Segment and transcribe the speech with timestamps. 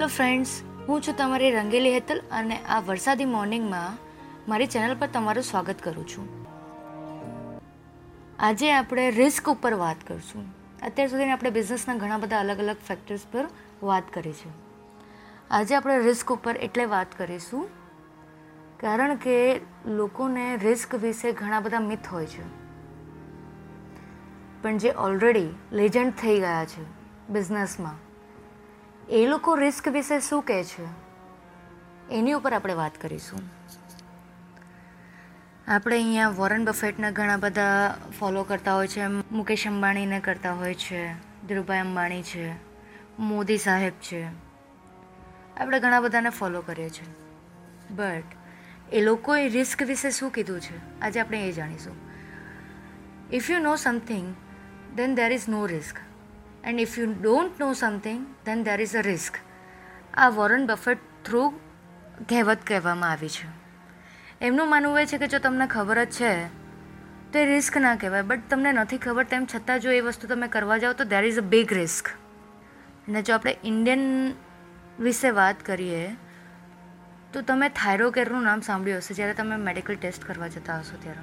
[0.00, 3.98] Hello friends હું છું તમારી રંગેલી હેતલ અને આ વરસાદી મોર્નિંગમાં
[4.48, 6.46] મારી ચેનલ પર તમારું સ્વાગત કરું છું.
[8.38, 10.46] આજે આપણે રિસ્ક ઉપર વાત કરશું.
[10.82, 13.48] અત્યાર સુધી આપણે બિઝનેસના ઘણા બધા અલગ અલગ ફેક્ટર્સ પર
[13.82, 14.50] વાત કરી છે.
[15.50, 17.68] આજે આપણે રિસ્ક ઉપર એટલે વાત કરીશું,
[18.80, 22.44] કારણ કે લોકોને રિસ્ક વિશે ઘણા બધા મિથ હોય છે.
[24.62, 26.84] પણ જે ઓલરેડી લેજન્ડ થઈ ગયા છે
[27.28, 28.09] બિઝનેસમાં
[29.10, 30.84] એ લોકો રિસ્ક વિશે શું કહે છે?
[32.10, 33.40] એની ઉપર આપણે વાત કરીશું.
[35.68, 39.06] આપણે અહીંયા વોરન બફેટના ઘણા બધા ફોલો કરતા હોય છે.
[39.06, 41.12] મુકેશ અંબાણીને કરતા હોય છે.
[41.46, 42.52] ધીરુભાઈ અંબાણી છે.
[43.18, 44.24] મોદી સાહેબ છે.
[45.56, 47.14] આપણે ઘણા બધાને ફોલો કરીએ છીએ.
[47.90, 48.24] બટ
[48.92, 51.00] એ લોકોએ રિસ્ક વિશે શું કીધું છે?
[51.00, 51.96] આજે આપણે એ જાણીશું.
[53.32, 54.34] If you know something
[54.96, 56.09] then there is no risk.
[56.64, 59.34] And if you don't know something, then there is a risk.
[60.14, 61.48] આ વોરન બફેટ થ્રુ
[62.28, 63.48] કહેવત કહેવામાં આવી છે.
[64.40, 66.46] એમનું માનવું એ છે કે જો તમને ખબર જ છે
[67.32, 68.22] તો એ રિસ્ક ના કહેવાય.
[68.22, 71.38] બટ તમને નથી ખબર તેમ છતાં જો એ વસ્તુ તમે કરવા જાઓ તો there is
[71.38, 72.08] a big risk
[73.08, 74.32] અને જો આપણે ઇન્ડિયન
[75.00, 76.16] વિશે વાત કરીએ
[77.32, 81.20] તો તમે થાઇરોકેરનું નામ સાંભળ્યું હશે જ્યારે તમે મેડિકલ ટેસ્ટ કરવા જતા હશો ત્યારે.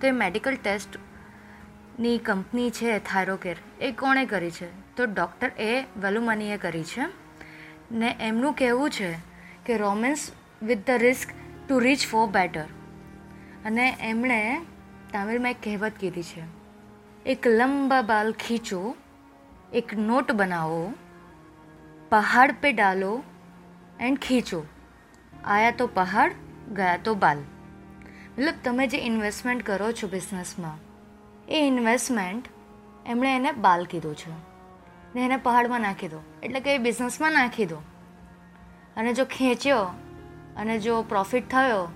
[0.00, 0.98] તો એ મેડિકલ ટેસ્ટ
[2.00, 3.56] ની કંપની છે થાઇરોકેર.
[3.80, 4.96] એ કોણે કરી છે?
[4.96, 7.02] તો ડૉક્ટર એ વેલુમનીએ કરી છે.
[7.92, 9.18] ને એમનું કહેવું છે
[9.66, 10.30] કે romance
[10.62, 11.28] with the risk
[11.68, 12.64] to reach for better.
[13.64, 14.60] અને એમણે
[15.12, 16.42] તામિલમાં એક કહેવત કીધી છે.
[17.26, 18.96] એક લંબા બાલ ખીંચો,
[19.72, 20.94] એક નોટ બનાવો,
[22.08, 23.22] પહાડ પે ડાલો
[24.00, 24.66] એન્ડ ખીંચો.
[25.44, 26.32] આયા તો પહાડ,
[26.74, 27.38] ગયા તો બાલ.
[27.38, 30.91] મતલબ તમે જે ઇન્વેસ્ટમેન્ટ કરો છો બિઝનેસમાં
[31.48, 32.48] એ ઇન્વેસ્ટમેન્ટ
[33.06, 34.30] એમણે એને બાલ કીધું છે.
[35.14, 36.20] ને એને પહાડમાં નાખી દો.
[36.42, 37.76] એટલે કે એ બિઝનેસમાં નાખી દો.
[38.96, 39.84] અને જો ખેંચ્યો
[40.56, 41.88] અને જો પ્રોફિટ થયો,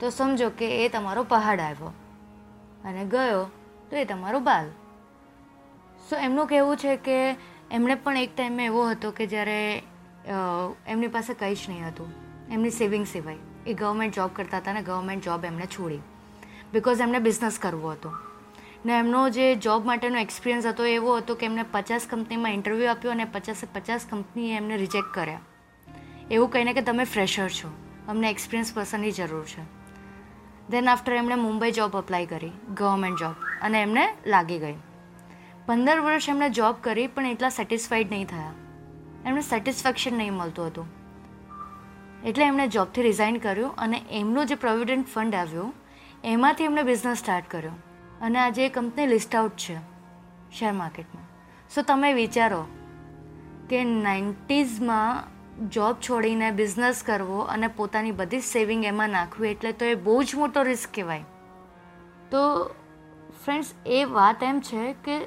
[0.00, 1.92] તો સમજો કે એ તમારો પહાડ આવ્યો.
[2.84, 3.44] અને ગયો,
[3.90, 4.68] તો એ તમારો બાલ.
[6.10, 7.36] સો એમનું કહેવું છે કે
[7.70, 9.82] એમણે પણ એક ટાઈમે એવો હતો કે જ્યારે
[10.86, 12.12] એમની પાસે કંઈ જ નહીં હતું.
[12.50, 13.36] એમની સેવિંગ સિવાય.
[13.66, 15.98] એ ગવર્મેન્ટ જોબ કરતા હતા ને ગવર્મેન્ટ જોબ એમણે છોડી.
[16.72, 18.12] બિકોઝ એમને બિઝનેસ કરવો હતો.
[18.86, 23.10] ને એમનો જે જોબ માટેનો એક્સપિરિયન્સ હતો એવો હતો કે એમને પચાસ કંપનીમાં ઇન્ટરવ્યૂ આપ્યો
[23.10, 25.40] અને પચાસે પચાસ કંપનીએ એમને રિજેક્ટ કર્યા.
[26.30, 27.72] એવું કહીને કે તમે ફ્રેશર છો.
[28.08, 29.62] અમને એક્સપિરિયન્સ પર્સનની જરૂર છે.
[30.70, 34.74] દેન આફ્ટર એમણે મુંબઈ જોબ અપ્લાય કરી ગવર્મેન્ટ જોબ અને એમને લાગી ગઈ.
[35.66, 38.52] પંદર વર્ષ એમણે જોબ કરી, પણ એટલા સેટિસ્ફાઈડ નહીં થયા.
[39.26, 40.86] એમને સેટિસ્ફેક્શન નહીં મળતું હતું.
[42.24, 45.72] એટલે એમણે જોબથી રિઝાઇન કર્યું અને એમનો જે પ્રોવિડન્ટ ફંડ આવ્યો,
[46.24, 47.70] એમાંથી એમણે બિઝનેસ સ્ટાર્ટ કર્યો.
[48.22, 49.76] અને આજે એ કંપની લિસ્ટ આઉટ છે
[50.52, 51.24] શેર માર્કેટમાં.
[51.74, 52.64] સો તમે વિચારો
[53.70, 55.24] કે નાઇન્ટીઝમાં
[55.68, 60.22] જોબ છોડીને બિઝનેસ કરવો અને પોતાની બધી જ સેવિંગ એમાં નાખવી એટલે તો એ બહુ
[60.22, 61.24] જ મોટો રિસ્ક કહેવાય.
[62.30, 62.64] તો
[63.44, 65.26] ફ્રેન્ડ્સ, એ વાત એમ છે કે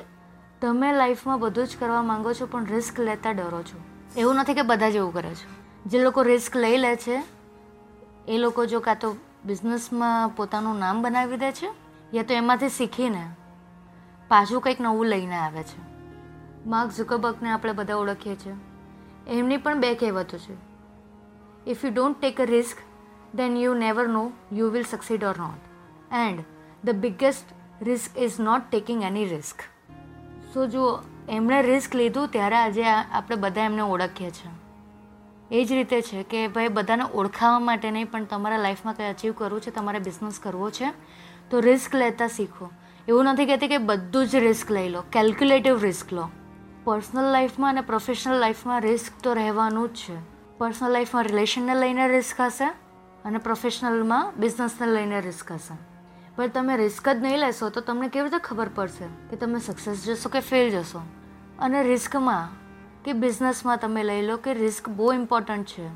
[0.62, 3.78] તમે લાઈફમાં બધું જ કરવા માંગો છો પણ રિસ્ક લેતા ડરો છો.
[4.18, 5.48] એવું નથી કે બધા જ એવું કરે છે.
[5.86, 7.24] જે લોકો રિસ્ક લઈ લે છે,
[8.28, 11.85] એ લોકો જો કાં તો બિઝનેસમાં પોતાનું નામ બનાવી દે છે
[12.16, 13.28] યા તો એમાંથી શીખીને
[14.28, 15.82] પાછું કંઈક નવું લઈને આવે છે.
[16.66, 18.54] માર્ક ઝુકરબર્ગને આપણે બધા ઓળખીએ છીએ.
[19.28, 20.54] એમની પણ બે કહેવતો છે.
[21.70, 22.78] If you don't take a risk
[23.36, 25.60] then you never know you will succeed or not
[26.14, 26.44] and
[26.86, 27.46] the biggest
[27.84, 29.56] risk is not taking any risk
[30.54, 34.52] so જો એમણે રિસ્ક લીધું ત્યારે આજે આપણે બધા એમને ઓળખીએ છીએ.
[35.52, 39.34] એ જ રીતે છે કે ભાઈ, બધાને ઓળખાવા માટે નહીં, પણ તમારા લાઈફમાં કંઈ અચીવ
[39.38, 40.92] કરવું છે, તમારે બિઝનેસ કરવો છે
[41.52, 42.72] તો રિસ્ક લેતા શીખો.
[43.08, 45.04] એવું નથી કહેતી કે બધું જ રિસ્ક લઈ લો.
[45.12, 46.30] કેલ્ક્યુલેટિવ રિસ્ક લો.
[46.84, 50.18] પર્સનલ લાઈફમાં અને પ્રોફેશનલ લાઈફમાં રિસ્ક તો રહેવાનું જ છે.
[50.58, 52.66] પર્સનલ લાઈફમાં રિલેશનને લઈને રિસ્ક હશે
[53.26, 55.78] અને પ્રોફેશનલમાં બિઝનેસને લઈને રિસ્ક હશે.
[56.36, 60.06] પણ તમે રિસ્ક જ નહીં લેશો તો તમને કેવી રીતે ખબર પડશે કે તમે સક્સેસ
[60.06, 61.02] જશો કે ફેલ જશો?
[61.60, 62.50] અને રિસ્કમાં
[63.04, 65.88] કે બિઝનેસમાં તમે લઈ લો કે રિસ્ક બહુ ઇમ્પોર્ટન્ટ છે.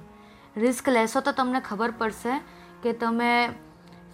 [0.59, 2.41] રિસ્ક લેશો તો તમને ખબર પડશે
[2.83, 3.49] કે તમે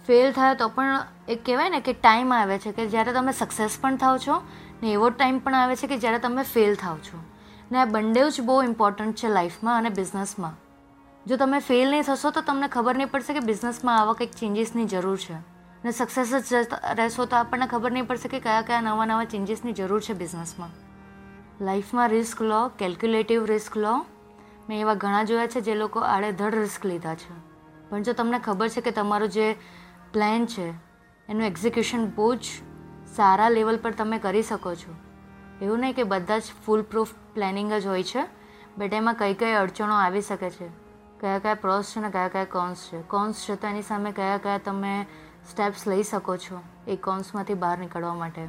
[0.06, 3.78] ફેલ થાય તો પણ એક કહેવાય ને કે ટાઈમ આવે છે કે જ્યારે તમે સક્સેસ
[3.80, 4.42] પણ થાવ છો
[4.82, 7.18] ને એવો ટાઈમ પણ આવે છે કે જ્યારે તમે ફેલ થાવ છો.
[7.72, 10.54] ને આ બંને જ બહુ ઇમ્પોર્ટન્ટ છે લાઈફમાં અને બિઝનેસમાં
[11.26, 14.84] જો તમે ફેલ નહીં થશો તો તમને ખબર નહીં પડશે કે બિઝનેસમાં આવા કંઈક ચેન્જીસની
[14.84, 15.38] જરૂર છે.
[15.84, 16.54] ને સક્સેસ જ
[16.94, 20.70] રહેશો તો આપણને ખબર નહીં પડશે કે કયા કયા નવા નવા ચેન્જીસની જરૂર છે બિઝનેસમાં
[21.60, 24.06] લાઈફમાં રિસ્ક લો કેલ્ક્યુલેટિવ રિસ્ક લો.
[24.68, 27.34] મેં એવા ઘણા જોયા છે જે લોકો આડેધડ રિસ્ક લીધા છે.
[27.90, 29.56] પણ જો તમને ખબર છે કે તમારું જે
[30.16, 30.70] પ્લાન છે.
[31.28, 32.44] એનું એક્ઝિક્યુશન બહુ જ
[33.16, 34.94] સારા લેવલ પર તમે કરી શકો છો.
[35.62, 38.26] એવું નહીં કે બધા જ ફૂલ પ્રૂફ પ્લાનિંગ જ હોય છે
[38.78, 40.68] બટ એમાં કઈ કઈ અડચણો આવી શકે છે.
[41.20, 43.02] કયા કયા પ્રોસ છે ને કયા કયા કોન્સ છે.
[43.02, 45.06] કોન્સ છે તો એની સામે કયા કયા તમે
[45.50, 48.48] સ્ટેપ્સ લઈ શકો છો એ કોન્સમાંથી બહાર નીકળવા માટે.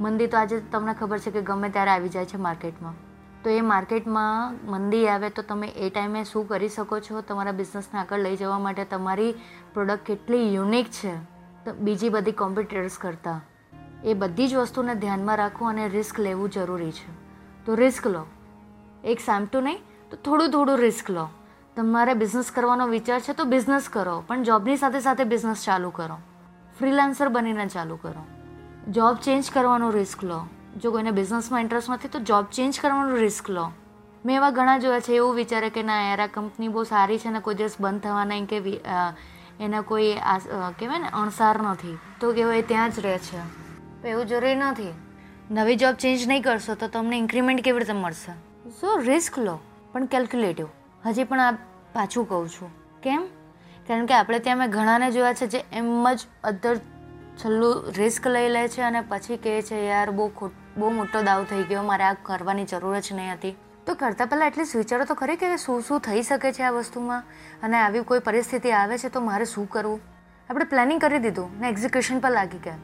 [0.00, 3.11] મંદી તો આજે તમને ખબર છે કે ગમે ત્યારે આવી જાય છે માર્કેટમાં
[3.44, 7.20] તો એ માર્કેટમાં મંદી આવે તો તમે એ ટાઈમે શું કરી શકો છો?
[7.20, 9.32] તમારા બિઝનેસને આગળ લઈ જવા માટે તમારી
[9.74, 11.16] પ્રોડક્ટ કેટલી યુનિક છે?
[11.64, 13.40] તો બીજી બધી કોમ્પિટિટર્સ કરતાં.
[14.04, 17.12] એ બધી જ વસ્તુને ધ્યાનમાં રાખો અને રિસ્ક લેવું જરૂરી છે.
[17.66, 18.26] તો રિસ્ક લો.
[19.04, 19.78] એક સામટું નહીં,
[20.10, 21.28] તો થોડું થોડું રિસ્ક લો.
[21.76, 26.18] તમારે બિઝનેસ કરવાનો વિચાર છે તો બિઝનેસ કરો, પણ જોબની સાથે સાથે બિઝનેસ ચાલુ કરો.
[26.78, 28.26] ફ્રીલાન્સર બનીને ચાલુ કરો.
[28.92, 30.46] જોબ ચેન્જ કરવાનો રિસ્ક લો.
[30.76, 33.70] જો કોઈને બિઝનેસમાં ઇન્ટરેસ્ટ નથી તો જોબ ચેન્જ કરવાનો રિસ્ક લો.
[34.26, 37.30] મેં એવા ઘણા જોયા છે, એવું વિચારે કે ના, યાર, આ કંપની બહુ સારી છે
[37.30, 38.56] ને કોઈ દિવસ બંધ થવા નહીં કે
[39.60, 40.14] એના કોઈ
[40.78, 41.98] કહેવાય ને, અણસાર નથી.
[42.20, 43.40] તો કહેવાય ત્યાં જ રહે છે.
[44.02, 44.92] તો એવું જરૂરી નથી.
[45.50, 48.32] નવી જોબ ચેન્જ નહીં કરશો તો તમને ઇન્ક્રીમેન્ટ કેવી રીતે મળશે?
[48.70, 49.58] સો રિસ્ક લો,
[49.92, 50.66] પણ કેલ્ક્યુલેટિવ
[51.06, 51.50] હજી પણ આ
[51.92, 52.70] પાછું કહું છું.
[53.02, 53.26] કેમ?
[53.88, 56.76] કારણ કે આપણે ત્યાં મેં ઘણાને જોયા છે જે એમ જ અધર
[57.36, 61.44] છેલ્લું રિસ્ક લઈ લે છે અને પછી કહે છે, યાર, બહુ ખોટ, બહુ મોટો દાવ
[61.44, 63.56] થઈ ગયો, મારે આ કરવાની જરૂર જ નહીં હતી.
[63.86, 67.22] તો કરતાં પહેલાં એટલીસ્ટ વિચારો તો ખરી કે શું શું થઈ શકે છે આ વસ્તુમાં?
[67.62, 70.00] અને આવી કોઈ પરિસ્થિતિ આવે છે તો મારે શું કરવું?
[70.50, 72.74] આપણે પ્લાનિંગ કરી દીધું ને એક્ઝિક્યુશન પર લાગી ગયા.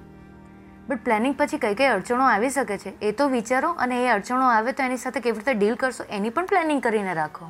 [0.89, 3.01] બટ પ્લાનિંગ પછી કઈ કઈ અડચણો આવી શકે છે?
[3.03, 6.31] એ તો વિચારો અને એ અડચણો આવે તો એની સાથે કેવી રીતે ડીલ કરશો એની
[6.31, 7.45] પણ પ્લાનિંગ કરીને રાખો.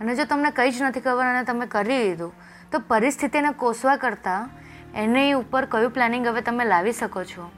[0.00, 2.32] અને જો તમને કંઈ જ નથી ખબર અને તમે કરી લીધું,
[2.72, 7.50] તો પરિસ્થિતિને કોસવા કરતાં એની ઉપર કયું પ્લાનિંગ હવે તમે લાવી શકો છો?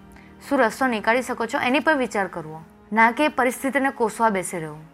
[0.48, 1.58] શું રસ્તો નીકાળી શકો છો?
[1.58, 2.64] એની પર વિચાર કરવો.
[2.92, 4.90] ના કે પરિસ્થિતિને કોસવા બેસી રહેવું.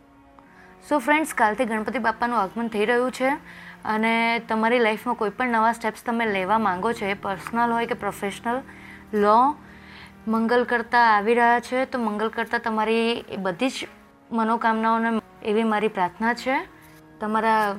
[0.89, 3.29] સો ફ્રેન્ડ્સ કાલથી ગણપતિ બાપાનું આગમન થઈ રહ્યું છે
[3.85, 7.95] અને તમારી લાઈફમાં કોઈ પણ નવા સ્ટેપ્સ તમે લેવા માંગો છો, એ પર્સનલ હોય કે
[7.95, 8.63] પ્રોફેશનલ
[9.15, 9.57] લો,
[10.29, 13.89] મંગલ કરતાં આવી રહ્યા છે, તો મંગલ કરતાં તમારી એ બધી જ
[14.33, 16.69] મનોકામનાઓને એવી મારી પ્રાર્થના છે.
[17.21, 17.75] તમારા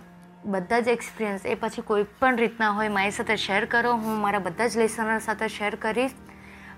[0.47, 4.39] બધા જ એક્સપિરિયન્સ એ પછી કોઈ પણ રીતના હોય, મારી સાથે શેર કરો, હું મારા
[4.39, 6.11] બધા જ લિસનર સાથે શેર કરીશ.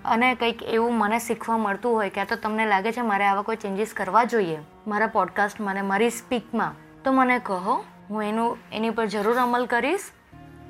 [0.04, 3.56] અને કંઈક એવું મને શીખવા મળતું હોય, ક્યાં તો તમને લાગે છે મારે આવા કોઈ
[3.56, 4.58] ચેન્જીસ કરવા જોઈએ.
[4.86, 10.00] મારા પોડકાસ્ટ મને, મારી સ્પીકમાં તો મને કહો, હું એનું, એની પર જરૂર અમલ કરીશ.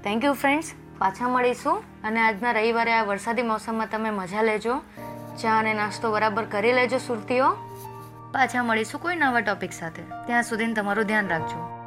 [0.04, 1.78] થેન્ક યુ ફ્રેન્ડ્સ પાછા મળીશું.
[2.04, 4.82] અને આજના રવિવારે આ વરસાદી મોસમમાં તમે મજા લેજો.
[5.42, 7.52] ચા અને નાસ્તો બરાબર કરી લેજો સુરતીઓ.
[8.32, 10.02] પાછા મળીશું કોઈ નવા ટોપિક સાથે.
[10.02, 11.79] ત્યાં સુધી તમારું ધ્યાન રાખજો.